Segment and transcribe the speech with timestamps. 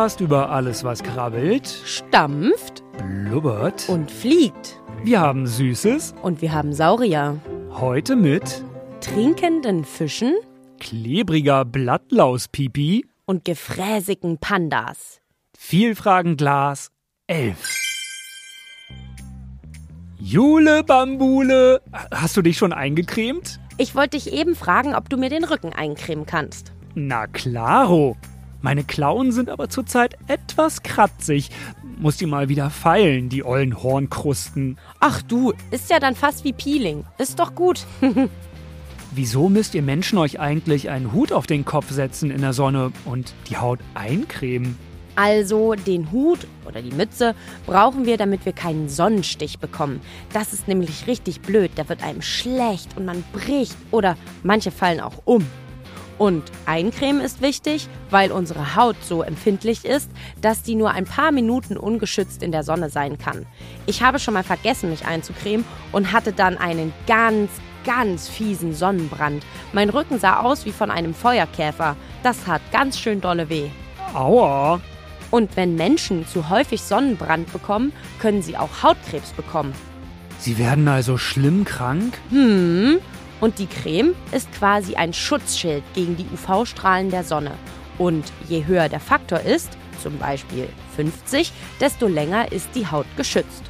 [0.00, 3.86] Podcast über alles, was krabbelt, stampft blubbert.
[3.86, 4.80] und fliegt.
[5.04, 7.36] Wir haben Süßes, Und wir haben Saurier.
[7.72, 8.64] heute mit
[9.02, 10.36] Trinkenden Fischen
[10.78, 15.20] klebriger Blattlauspipi, und gefräßigen Pandas.
[15.58, 16.90] Vielfragenglas
[17.26, 17.58] 11.
[20.18, 23.60] Jule Bambule, hast du dich schon eingecremt?
[23.76, 26.72] Ich wollte dich eben fragen, ob du mir den Rücken eincremen kannst.
[26.94, 28.16] Na klaro.
[28.62, 31.50] Meine Klauen sind aber zurzeit etwas kratzig.
[31.98, 34.78] Muss die mal wieder feilen, die ollen Hornkrusten.
[35.00, 37.04] Ach du, ist ja dann fast wie Peeling.
[37.18, 37.86] Ist doch gut.
[39.12, 42.92] Wieso müsst ihr Menschen euch eigentlich einen Hut auf den Kopf setzen in der Sonne
[43.06, 44.78] und die Haut eincremen?
[45.16, 47.34] Also den Hut oder die Mütze
[47.66, 50.00] brauchen wir, damit wir keinen Sonnenstich bekommen.
[50.32, 51.72] Das ist nämlich richtig blöd.
[51.76, 55.44] Da wird einem schlecht und man bricht oder manche fallen auch um.
[56.20, 60.10] Und eincremen ist wichtig, weil unsere Haut so empfindlich ist,
[60.42, 63.46] dass die nur ein paar Minuten ungeschützt in der Sonne sein kann.
[63.86, 67.50] Ich habe schon mal vergessen, mich einzucremen und hatte dann einen ganz,
[67.86, 69.46] ganz fiesen Sonnenbrand.
[69.72, 71.96] Mein Rücken sah aus wie von einem Feuerkäfer.
[72.22, 73.70] Das hat ganz schön dolle weh.
[74.12, 74.78] Aua.
[75.30, 79.72] Und wenn Menschen zu häufig Sonnenbrand bekommen, können sie auch Hautkrebs bekommen.
[80.38, 82.18] Sie werden also schlimm krank?
[82.28, 82.98] Hm.
[83.40, 87.52] Und die Creme ist quasi ein Schutzschild gegen die UV-Strahlen der Sonne.
[87.98, 89.70] Und je höher der Faktor ist,
[90.02, 93.62] zum Beispiel 50, desto länger ist die Haut geschützt.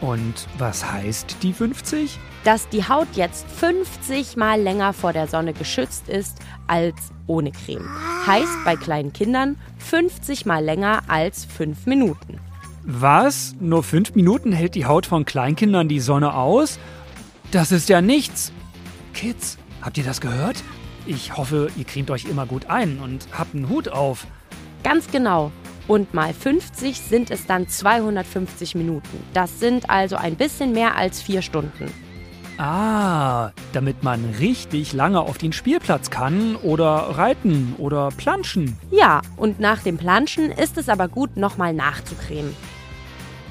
[0.00, 2.18] Und was heißt die 50?
[2.44, 6.96] Dass die Haut jetzt 50 mal länger vor der Sonne geschützt ist als
[7.28, 7.88] ohne Creme.
[8.26, 12.40] Heißt bei kleinen Kindern 50 mal länger als 5 Minuten.
[12.84, 13.54] Was?
[13.60, 16.80] Nur fünf Minuten hält die Haut von Kleinkindern die Sonne aus?
[17.52, 18.52] Das ist ja nichts.
[19.12, 20.62] Kids, habt ihr das gehört?
[21.06, 24.26] Ich hoffe, ihr cremt euch immer gut ein und habt einen Hut auf.
[24.84, 25.50] Ganz genau.
[25.88, 29.22] Und mal 50 sind es dann 250 Minuten.
[29.34, 31.92] Das sind also ein bisschen mehr als vier Stunden.
[32.58, 38.76] Ah, damit man richtig lange auf den Spielplatz kann oder reiten oder planschen.
[38.90, 42.54] Ja, und nach dem Planschen ist es aber gut, nochmal nachzucremen.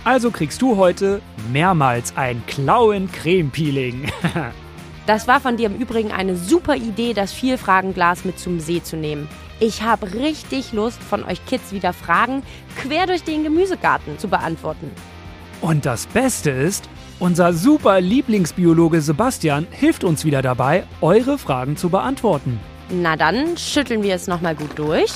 [0.03, 4.09] Also kriegst du heute mehrmals ein Klauen-Creme-Peeling.
[5.07, 8.95] Das war von dir im Übrigen eine super Idee, das Vielfragenglas mit zum See zu
[8.95, 9.27] nehmen.
[9.59, 12.43] Ich habe richtig Lust, von euch Kids wieder Fragen
[12.77, 14.91] quer durch den Gemüsegarten zu beantworten.
[15.61, 21.89] Und das Beste ist, unser super Lieblingsbiologe Sebastian hilft uns wieder dabei, eure Fragen zu
[21.89, 22.59] beantworten.
[22.89, 25.11] Na dann schütteln wir es nochmal gut durch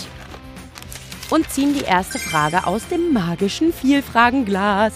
[1.32, 4.94] und ziehen die erste Frage aus dem magischen Vielfragenglas.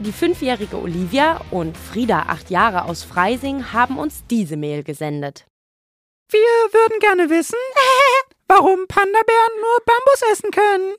[0.00, 5.46] Die fünfjährige Olivia und Frieda, acht Jahre aus Freising, haben uns diese Mail gesendet.
[6.30, 7.58] Wir würden gerne wissen,
[8.48, 10.94] warum Panda-Bären nur Bambus essen können.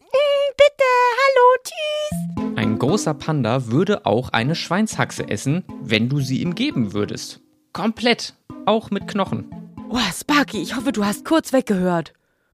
[0.56, 0.86] Bitte,
[1.20, 2.58] hallo, tschüss.
[2.58, 7.42] Ein großer Panda würde auch eine Schweinshaxe essen, wenn du sie ihm geben würdest.
[7.74, 8.34] Komplett,
[8.66, 9.52] auch mit Knochen.
[9.90, 12.14] Oh, Sparky, ich hoffe, du hast kurz weggehört.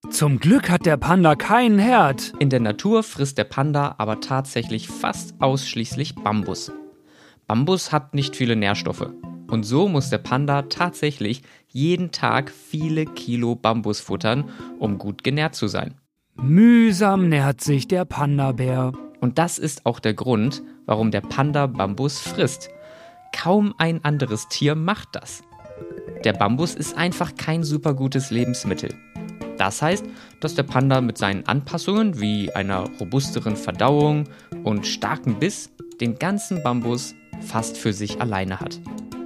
[0.10, 2.34] Zum Glück hat der Panda keinen Herd.
[2.40, 6.72] In der Natur frisst der Panda aber tatsächlich fast ausschließlich Bambus.
[7.48, 9.10] Bambus hat nicht viele Nährstoffe.
[9.50, 15.56] Und so muss der Panda tatsächlich jeden Tag viele Kilo Bambus futtern, um gut genährt
[15.56, 15.96] zu sein.
[16.36, 18.94] Mühsam nährt sich der Panda-Bär.
[19.20, 22.70] Und das ist auch der Grund, warum der Panda Bambus frisst.
[23.34, 25.44] Kaum ein anderes Tier macht das.
[26.24, 28.94] Der Bambus ist einfach kein super gutes Lebensmittel.
[29.58, 30.06] Das heißt,
[30.40, 34.28] dass der Panda mit seinen Anpassungen wie einer robusteren Verdauung
[34.64, 35.70] und starken Biss
[36.00, 38.80] den ganzen Bambus fast für sich alleine hat.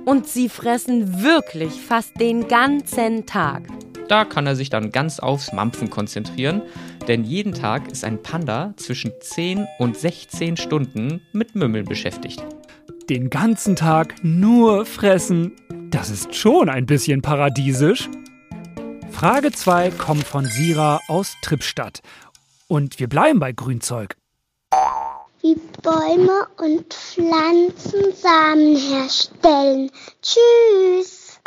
[0.05, 3.63] Und sie fressen wirklich fast den ganzen Tag.
[4.07, 6.61] Da kann er sich dann ganz aufs Mampfen konzentrieren,
[7.07, 12.43] denn jeden Tag ist ein Panda zwischen 10 und 16 Stunden mit Mümmeln beschäftigt.
[13.09, 15.53] Den ganzen Tag nur fressen.
[15.89, 18.09] Das ist schon ein bisschen paradiesisch.
[19.15, 22.01] Frage 2 kommt von Sira aus Trippstadt.
[22.67, 24.17] Und wir bleiben bei Grünzeug.
[25.41, 29.89] Wie Bäume und Pflanzen Samen herstellen.
[30.21, 31.39] Tschüss.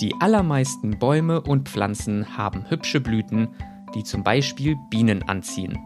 [0.00, 3.46] Die allermeisten Bäume und Pflanzen haben hübsche Blüten,
[3.94, 5.78] die zum Beispiel Bienen anziehen.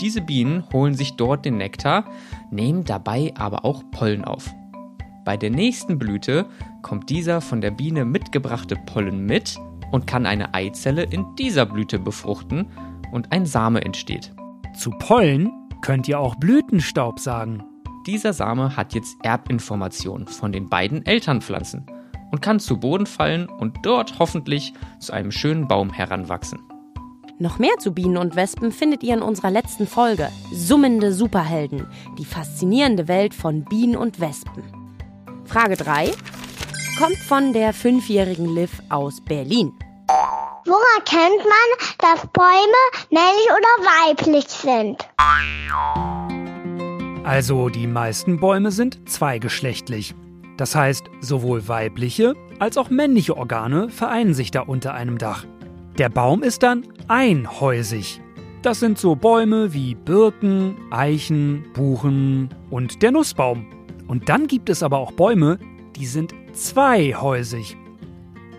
[0.00, 2.04] Diese Bienen holen sich dort den Nektar,
[2.50, 4.50] nehmen dabei aber auch Pollen auf.
[5.26, 6.46] Bei der nächsten Blüte
[6.82, 9.58] kommt dieser von der Biene mitgebrachte Pollen mit
[9.90, 12.68] und kann eine Eizelle in dieser Blüte befruchten
[13.10, 14.32] und ein Same entsteht.
[14.78, 15.50] Zu Pollen
[15.82, 17.64] könnt ihr auch Blütenstaub sagen.
[18.06, 21.86] Dieser Same hat jetzt Erbinformationen von den beiden Elternpflanzen
[22.30, 26.60] und kann zu Boden fallen und dort hoffentlich zu einem schönen Baum heranwachsen.
[27.40, 30.28] Noch mehr zu Bienen und Wespen findet ihr in unserer letzten Folge.
[30.52, 31.88] Summende Superhelden.
[32.16, 34.62] Die faszinierende Welt von Bienen und Wespen.
[35.46, 36.12] Frage 3
[36.98, 39.72] kommt von der fünfjährigen Liv aus Berlin.
[40.64, 45.08] Woran kennt man, dass Bäume männlich oder weiblich sind?
[47.24, 50.14] Also die meisten Bäume sind zweigeschlechtlich.
[50.56, 55.44] Das heißt, sowohl weibliche als auch männliche Organe vereinen sich da unter einem Dach.
[55.98, 58.20] Der Baum ist dann einhäusig.
[58.62, 63.66] Das sind so Bäume wie Birken, Eichen, Buchen und der Nussbaum.
[64.06, 65.58] Und dann gibt es aber auch Bäume,
[65.96, 67.76] die sind zweihäusig.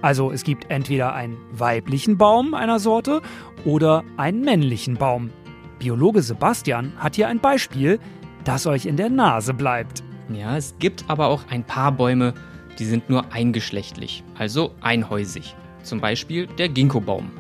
[0.02, 3.22] Also es gibt entweder einen weiblichen Baum einer Sorte
[3.66, 5.32] oder einen männlichen Baum.
[5.80, 8.00] Biologe Sebastian hat hier ein Beispiel,
[8.44, 10.04] das euch in der Nase bleibt.
[10.34, 12.34] Ja, es gibt aber auch ein paar Bäume,
[12.80, 15.56] die sind nur eingeschlechtlich, also einhäusig.
[15.84, 17.32] Zum Beispiel der Ginkgobaum.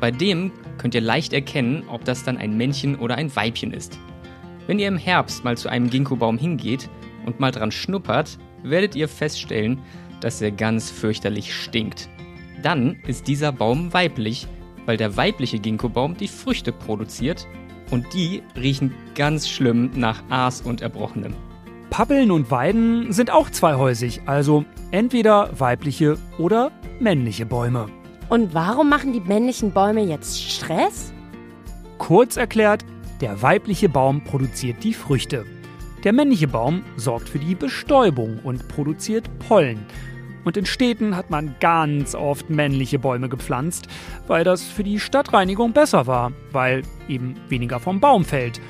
[0.00, 3.98] Bei dem könnt ihr leicht erkennen, ob das dann ein Männchen oder ein Weibchen ist.
[4.66, 6.88] Wenn ihr im Herbst mal zu einem Ginkgobaum hingeht
[7.26, 9.80] und mal dran schnuppert, werdet ihr feststellen,
[10.20, 12.08] dass er ganz fürchterlich stinkt.
[12.62, 14.46] Dann ist dieser Baum weiblich,
[14.86, 17.46] weil der weibliche Ginkgobaum die Früchte produziert
[17.90, 21.34] und die riechen ganz schlimm nach Aas und Erbrochenem.
[21.90, 27.86] Pappeln und Weiden sind auch zweihäusig, also entweder weibliche oder männliche Bäume.
[28.28, 31.12] Und warum machen die männlichen Bäume jetzt Stress?
[31.98, 32.84] Kurz erklärt,
[33.20, 35.46] der weibliche Baum produziert die Früchte.
[36.06, 39.84] Der männliche Baum sorgt für die Bestäubung und produziert Pollen.
[40.44, 43.88] Und in Städten hat man ganz oft männliche Bäume gepflanzt,
[44.28, 48.60] weil das für die Stadtreinigung besser war, weil eben weniger vom Baum fällt.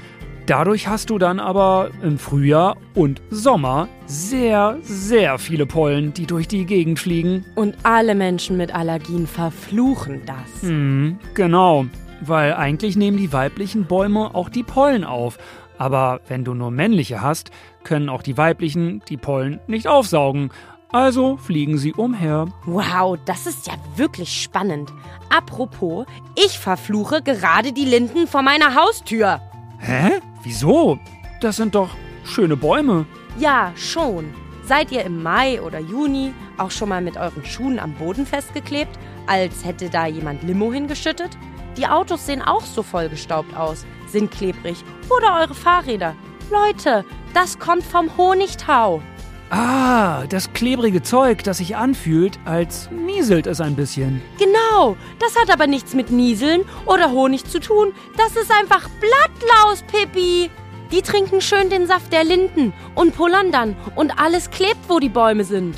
[0.47, 6.49] Dadurch hast du dann aber im Frühjahr und Sommer sehr, sehr viele Pollen, die durch
[6.49, 7.44] die Gegend fliegen.
[7.55, 10.62] Und alle Menschen mit Allergien verfluchen das.
[10.62, 11.85] Hm, genau,
[12.23, 15.39] weil eigentlich nehmen die weiblichen Bäume auch die Pollen auf.
[15.78, 17.50] Aber wenn du nur männliche hast,
[17.84, 20.50] können auch die weiblichen die Pollen nicht aufsaugen.
[20.90, 22.46] Also fliegen sie umher.
[22.64, 24.93] Wow, das ist ja wirklich spannend.
[25.28, 26.06] Apropos,
[26.37, 29.40] ich verfluche gerade die Linden vor meiner Haustür.
[29.78, 30.20] Hä?
[30.43, 30.99] Wieso?
[31.40, 31.90] Das sind doch
[32.25, 33.06] schöne Bäume.
[33.38, 34.32] Ja, schon.
[34.64, 38.99] Seid ihr im Mai oder Juni auch schon mal mit euren Schuhen am Boden festgeklebt,
[39.26, 41.37] als hätte da jemand Limo hingeschüttet?
[41.76, 43.84] Die Autos sehen auch so vollgestaubt aus,
[44.17, 44.79] sind klebrig.
[45.11, 46.15] Oder eure Fahrräder.
[46.51, 47.05] Leute,
[47.35, 49.03] das kommt vom Honigtau.
[49.51, 54.23] Ah, das klebrige Zeug, das sich anfühlt, als nieselt es ein bisschen.
[54.39, 57.93] Genau, das hat aber nichts mit Nieseln oder Honig zu tun.
[58.17, 60.51] Das ist einfach Blattlaus, Pippi.
[60.91, 65.45] Die trinken schön den Saft der Linden und Polandern und alles klebt, wo die Bäume
[65.45, 65.77] sind.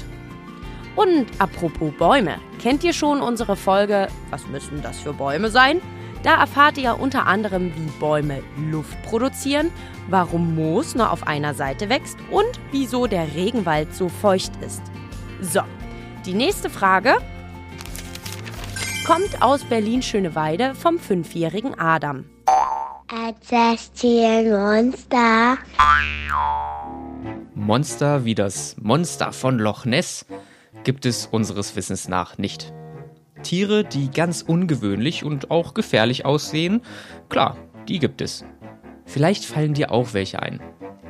[0.96, 5.80] Und apropos Bäume, kennt ihr schon unsere Folge Was müssen das für Bäume sein?
[6.22, 9.70] Da erfahrt ihr unter anderem, wie Bäume Luft produzieren,
[10.08, 14.82] warum Moos nur auf einer Seite wächst und wieso der Regenwald so feucht ist.
[15.40, 15.60] So,
[16.26, 17.18] die nächste Frage
[19.06, 22.25] kommt aus Berlin-Schöneweide vom fünfjährigen Adam.
[23.10, 23.50] Als
[24.44, 25.58] Monster.
[27.54, 30.26] Monster wie das Monster von Loch Ness
[30.84, 32.72] gibt es unseres Wissens nach nicht.
[33.42, 36.83] Tiere, die ganz ungewöhnlich und auch gefährlich aussehen,
[37.28, 37.57] klar,
[37.88, 38.45] die gibt es.
[39.04, 40.61] Vielleicht fallen dir auch welche ein.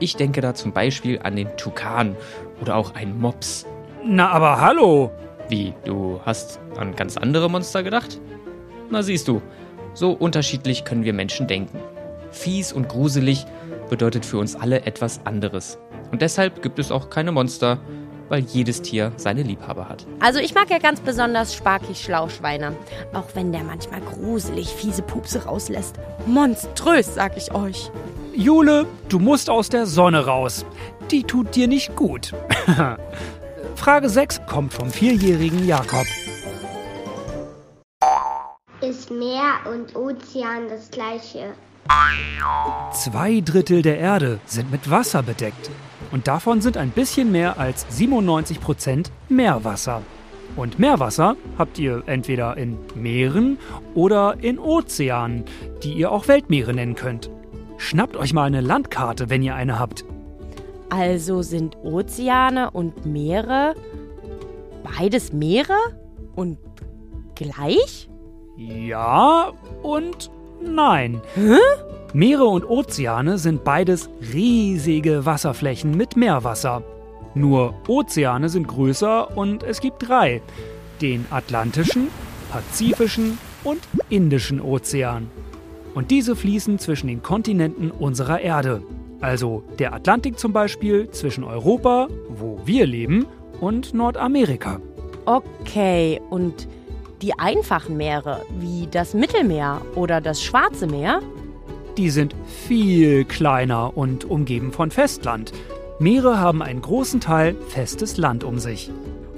[0.00, 2.16] Ich denke da zum Beispiel an den Tukan
[2.60, 3.66] oder auch einen Mops.
[4.04, 5.10] Na, aber hallo.
[5.48, 8.20] Wie, du hast an ganz andere Monster gedacht?
[8.90, 9.42] Na siehst du,
[9.94, 11.78] so unterschiedlich können wir Menschen denken.
[12.30, 13.44] Fies und gruselig
[13.90, 15.78] bedeutet für uns alle etwas anderes.
[16.12, 17.78] Und deshalb gibt es auch keine Monster,
[18.28, 20.06] weil jedes Tier seine Liebhaber hat.
[20.20, 22.76] Also ich mag ja ganz besonders Sparkis Schlauchschweine.
[23.12, 25.96] Auch wenn der manchmal gruselig fiese Pupse rauslässt.
[26.26, 27.90] Monströs, sag ich euch.
[28.34, 30.64] Jule, du musst aus der Sonne raus.
[31.10, 32.32] Die tut dir nicht gut.
[33.74, 36.06] Frage 6 kommt vom vierjährigen Jakob.
[38.80, 41.52] Ist Meer und Ozean das gleiche?
[42.92, 45.70] Zwei Drittel der Erde sind mit Wasser bedeckt.
[46.10, 50.02] Und davon sind ein bisschen mehr als 97 Prozent Meerwasser.
[50.56, 53.58] Und Meerwasser habt ihr entweder in Meeren
[53.94, 55.44] oder in Ozeanen,
[55.82, 57.30] die ihr auch Weltmeere nennen könnt.
[57.76, 60.04] Schnappt euch mal eine Landkarte, wenn ihr eine habt.
[60.90, 63.74] Also sind Ozeane und Meere
[64.96, 65.76] beides Meere
[66.34, 66.58] und
[67.34, 68.08] gleich?
[68.56, 70.30] Ja und
[70.62, 71.20] nein.
[72.14, 76.82] Meere und Ozeane sind beides riesige Wasserflächen mit Meerwasser.
[77.34, 80.40] Nur Ozeane sind größer und es gibt drei.
[81.02, 82.08] Den Atlantischen,
[82.50, 85.30] Pazifischen und Indischen Ozean.
[85.94, 88.82] Und diese fließen zwischen den Kontinenten unserer Erde.
[89.20, 93.26] Also der Atlantik zum Beispiel zwischen Europa, wo wir leben,
[93.60, 94.80] und Nordamerika.
[95.26, 96.68] Okay, und
[97.20, 101.20] die einfachen Meere, wie das Mittelmeer oder das Schwarze Meer?
[101.98, 105.52] Die sind viel kleiner und umgeben von Festland.
[105.98, 108.88] Meere haben einen großen Teil festes Land um sich.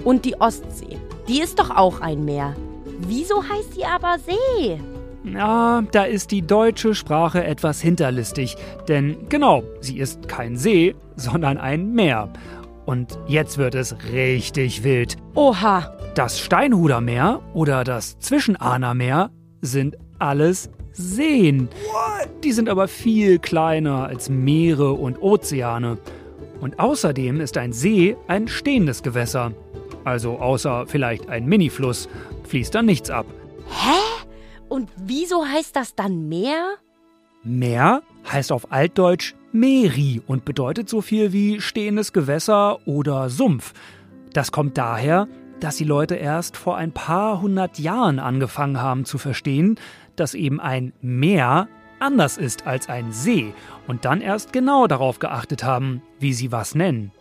[0.05, 2.55] Und die Ostsee, die ist doch auch ein Meer.
[2.99, 4.79] Wieso heißt die aber See?
[5.25, 8.57] Ja, da ist die deutsche Sprache etwas hinterlistig.
[8.89, 12.31] Denn genau, sie ist kein See, sondern ein Meer.
[12.85, 15.17] Und jetzt wird es richtig wild.
[15.35, 19.31] Oha, Das Steinhuder Meer oder das Zwischenahner Meer
[19.63, 21.69] sind alles Seen.
[22.43, 25.99] Die sind aber viel kleiner als Meere und Ozeane.
[26.61, 29.53] Und außerdem ist ein See ein stehendes Gewässer.
[30.05, 32.09] Also außer vielleicht ein Minifluss
[32.45, 33.27] fließt da nichts ab.
[34.69, 36.75] und wieso heißt das dann Meer?
[37.43, 43.73] Meer heißt auf Altdeutsch Meri und bedeutet so viel wie stehendes Gewässer oder Sumpf.
[44.33, 45.27] Das kommt daher,
[45.59, 49.79] dass die Leute erst vor ein paar hundert Jahren angefangen haben zu verstehen,
[50.21, 53.53] dass eben ein Meer anders ist als ein See
[53.87, 57.13] und dann erst genau darauf geachtet haben, wie sie was nennen.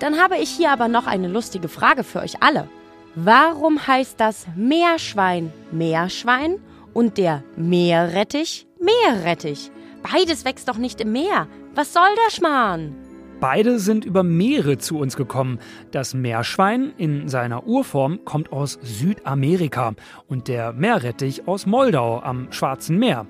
[0.00, 2.68] Dann habe ich hier aber noch eine lustige Frage für euch alle.
[3.14, 6.58] Warum heißt das Meerschwein Meerschwein
[6.94, 9.70] und der Meerrettich Meerrettich?
[10.02, 11.48] Beides wächst doch nicht im Meer.
[11.74, 13.07] Was soll der Schmarrn?
[13.40, 15.60] Beide sind über Meere zu uns gekommen.
[15.92, 19.94] Das Meerschwein in seiner Urform kommt aus Südamerika
[20.26, 23.26] und der Meerrettich aus Moldau am Schwarzen Meer.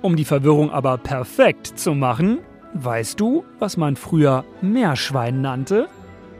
[0.00, 2.40] Um die Verwirrung aber perfekt zu machen,
[2.74, 5.88] weißt du, was man früher Meerschwein nannte?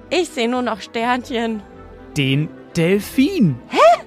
[0.08, 1.62] Ich sehe nur noch Sternchen.
[2.16, 3.56] Den Delfin.
[3.68, 4.04] Hä?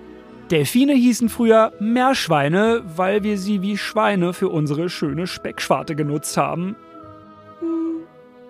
[0.49, 6.75] Delfine hießen früher Meerschweine, weil wir sie wie Schweine für unsere schöne Speckschwarte genutzt haben.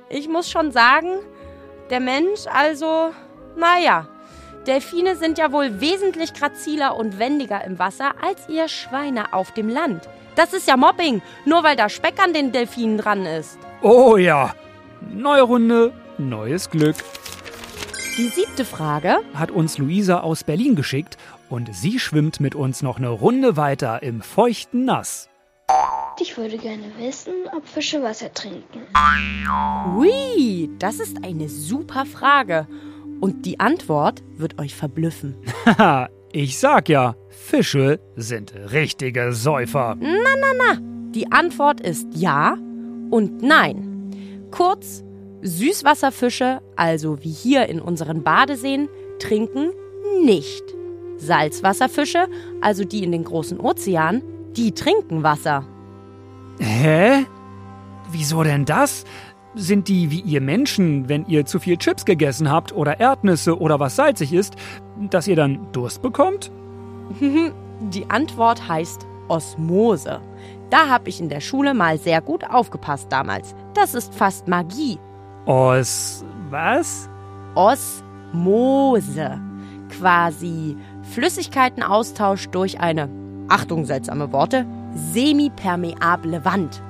[0.09, 1.19] Ich muss schon sagen,
[1.89, 3.11] der Mensch, also,
[3.57, 4.07] naja.
[4.65, 9.69] Delfine sind ja wohl wesentlich graziler und wendiger im Wasser als ihr Schweine auf dem
[9.69, 10.07] Land.
[10.35, 13.57] Das ist ja Mobbing, nur weil da Speck an den Delfinen dran ist.
[13.81, 14.53] Oh ja.
[15.13, 16.95] Neue Runde, neues Glück.
[18.17, 19.17] Die siebte Frage.
[19.35, 21.17] hat uns Luisa aus Berlin geschickt
[21.49, 25.29] und sie schwimmt mit uns noch eine Runde weiter im feuchten Nass.
[26.19, 28.81] Ich würde gerne wissen, ob Fische Wasser trinken.
[29.93, 32.67] Hui, das ist eine super Frage.
[33.19, 35.35] Und die Antwort wird euch verblüffen.
[35.65, 39.97] Haha, ich sag ja, Fische sind richtige Säufer.
[39.99, 42.53] Die Antwort ist ja
[43.09, 44.47] und nein.
[44.51, 45.03] Kurz,
[45.41, 49.71] Süßwasserfische, also wie hier in unseren Badeseen, trinken
[50.23, 50.63] nicht.
[51.17, 52.27] Salzwasserfische,
[52.61, 54.23] also die in den großen Ozeanen,
[54.57, 55.63] die trinken Wasser.
[56.59, 57.25] Hä?
[58.11, 59.05] Wieso denn das?
[59.55, 63.79] Sind die wie ihr Menschen, wenn ihr zu viel Chips gegessen habt oder Erdnüsse oder
[63.79, 64.55] was salzig ist,
[65.09, 66.51] dass ihr dann Durst bekommt?
[67.79, 70.19] Die Antwort heißt Osmose.
[70.69, 73.55] Da habe ich in der Schule mal sehr gut aufgepasst damals.
[73.73, 74.97] Das ist fast Magie.
[75.45, 76.25] Os.
[76.49, 77.09] was?
[77.55, 79.39] Osmose.
[79.97, 80.75] Quasi
[81.13, 83.09] Flüssigkeitenaustausch durch eine,
[83.49, 86.81] Achtung, seltsame Worte, semipermeable Wand.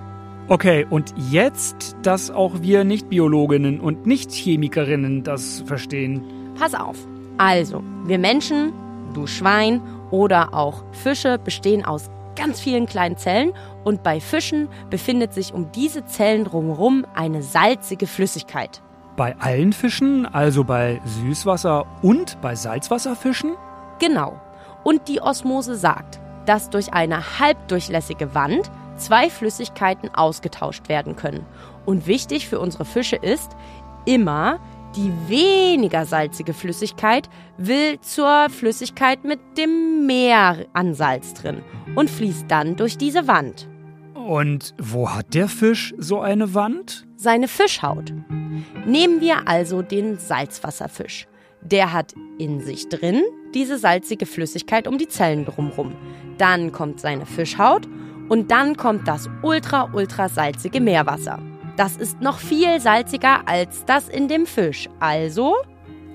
[0.49, 6.23] Okay, und jetzt, dass auch wir Nicht-Biologinnen und Nicht-Chemikerinnen das verstehen.
[6.57, 6.97] Pass auf.
[7.37, 8.71] Also, wir Menschen,
[9.13, 13.51] du Schwein oder auch Fische bestehen aus ganz vielen kleinen Zellen
[13.83, 18.81] und bei Fischen befindet sich um diese Zellen drumherum eine salzige Flüssigkeit.
[19.17, 23.55] Bei allen Fischen, also bei Süßwasser- und bei Salzwasserfischen?
[23.99, 24.39] Genau.
[24.83, 31.45] Und die Osmose sagt, dass durch eine halbdurchlässige Wand zwei Flüssigkeiten ausgetauscht werden können.
[31.85, 33.51] Und wichtig für unsere Fische ist,
[34.05, 34.59] immer
[34.95, 41.61] die weniger salzige Flüssigkeit will zur Flüssigkeit mit dem Mehr an Salz drin
[41.95, 43.67] und fließt dann durch diese Wand.
[44.13, 47.05] Und wo hat der Fisch so eine Wand?
[47.15, 48.13] Seine Fischhaut.
[48.85, 51.27] Nehmen wir also den Salzwasserfisch.
[51.61, 53.23] Der hat in sich drin
[53.53, 55.93] diese salzige Flüssigkeit um die Zellen drumrum.
[56.37, 57.87] Dann kommt seine Fischhaut
[58.29, 61.39] und dann kommt das ultra, ultra salzige Meerwasser.
[61.77, 64.89] Das ist noch viel salziger als das in dem Fisch.
[64.99, 65.55] Also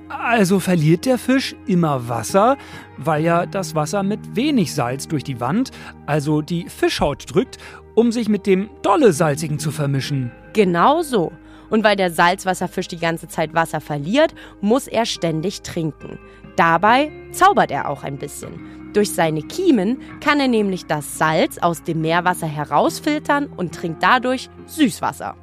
[0.09, 2.57] Also verliert der Fisch immer Wasser,
[2.99, 5.71] weil ja das Wasser mit wenig Salz durch die Wand,
[6.07, 7.59] also die Fischhaut drückt,
[7.95, 10.31] um sich mit dem dolle salzigen zu vermischen.
[10.53, 11.33] Genau so.
[11.73, 16.19] Und weil der Salzwasserfisch die ganze Zeit Wasser verliert, muss er ständig trinken.
[16.55, 18.93] Dabei zaubert er auch ein bisschen.
[18.93, 24.51] Durch seine Kiemen kann er nämlich das Salz aus dem Meerwasser herausfiltern und trinkt dadurch
[24.67, 25.35] Süßwasser.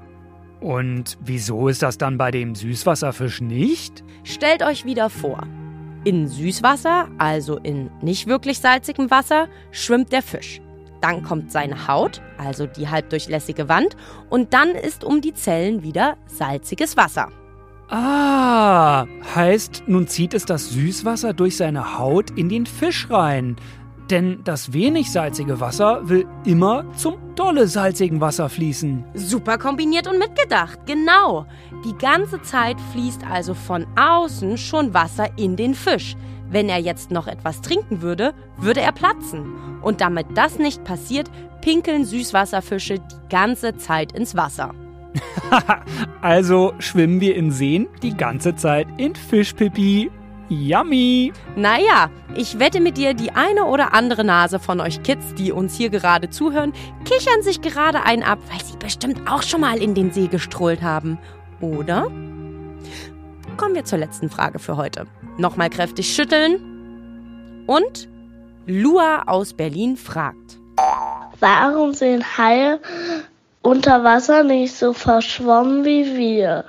[0.60, 4.04] Und wieso ist das dann bei dem Süßwasserfisch nicht?
[4.24, 5.48] Stellt euch wieder vor.
[6.04, 10.62] In Süßwasser, also in nicht wirklich salzigem Wasser, schwimmt der Fisch.
[11.02, 13.96] Dann kommt seine Haut, also die halbdurchlässige Wand,
[14.30, 17.30] und dann ist um die Zellen wieder salziges Wasser.
[17.90, 23.56] Ah, heißt, nun zieht es das Süßwasser durch seine Haut in den Fisch rein.
[24.12, 29.06] Denn das wenig salzige Wasser will immer zum dolle salzigen Wasser fließen.
[29.14, 31.46] Super kombiniert und mitgedacht, genau.
[31.86, 36.16] Die ganze Zeit fließt also von außen schon Wasser in den Fisch.
[36.50, 39.69] Wenn er jetzt noch etwas trinken würde, würde er platzen.
[39.82, 41.30] Und damit das nicht passiert,
[41.62, 44.74] pinkeln Süßwasserfische die ganze Zeit ins Wasser.
[46.22, 50.12] also schwimmen wir in Seen die ganze Zeit in Fischpipi.
[50.50, 51.32] Yummy!
[51.56, 55.76] Naja, ich wette mit dir, die eine oder andere Nase von euch Kids, die uns
[55.76, 56.74] hier gerade zuhören,
[57.06, 60.82] kichern sich gerade einen ab, weil sie bestimmt auch schon mal in den See gestrollt
[60.82, 61.20] haben.
[61.62, 62.10] Oder?
[63.58, 65.06] Kommen wir zur letzten Frage für heute.
[65.38, 67.64] Nochmal kräftig schütteln.
[67.68, 68.10] Und
[68.70, 70.60] Lua aus Berlin fragt.
[71.40, 72.80] Warum sind Haie
[73.64, 76.66] unter Wasser nicht so verschwommen wie wir?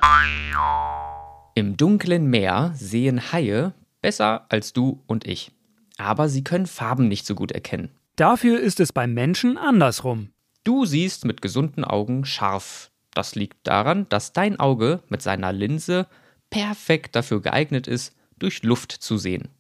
[1.54, 5.52] Im dunklen Meer sehen Haie besser als du und ich.
[5.99, 7.90] Aber sie können Farben nicht so gut erkennen.
[8.16, 10.31] Dafür ist es beim Menschen andersrum.
[10.64, 12.90] Du siehst mit gesunden Augen scharf.
[13.12, 16.07] Das liegt daran, dass dein Auge mit seiner Linse
[16.48, 19.51] perfekt dafür geeignet ist, durch Luft zu sehen.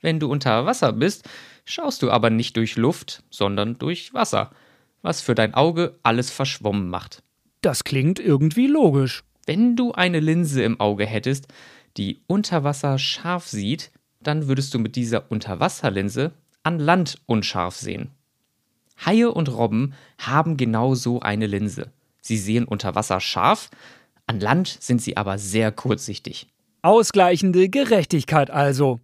[0.00, 1.28] Wenn du unter Wasser bist,
[1.68, 4.50] schaust du aber nicht durch Luft, sondern durch Wasser,
[5.02, 7.22] was für dein Auge alles verschwommen macht.
[7.60, 9.22] Das klingt irgendwie logisch.
[9.46, 11.46] Wenn du eine Linse im Auge hättest,
[11.96, 18.10] die unter Wasser scharf sieht, dann würdest du mit dieser Unterwasserlinse an Land unscharf sehen.
[19.04, 21.92] Haie und Robben haben genau so eine Linse.
[22.20, 23.70] Sie sehen unter Wasser scharf,
[24.26, 26.48] an Land sind sie aber sehr kurzsichtig.
[26.82, 29.00] Ausgleichende Gerechtigkeit also.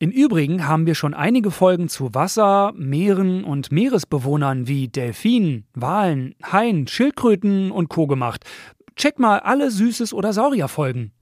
[0.00, 6.34] Im Übrigen haben wir schon einige Folgen zu Wasser, Meeren und Meeresbewohnern wie Delfinen, Walen,
[6.50, 8.08] Haien, Schildkröten und Co.
[8.08, 8.44] gemacht.
[8.96, 11.12] Check mal alle Süßes- oder Saurierfolgen.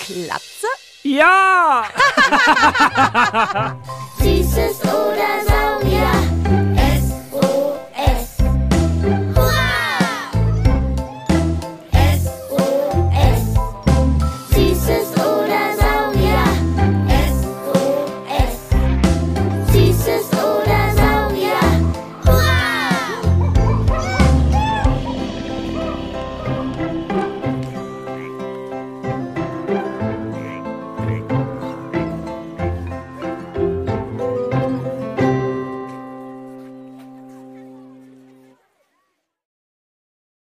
[0.00, 0.66] Klatze?
[1.04, 1.84] Ja!
[4.18, 5.39] Süßes oder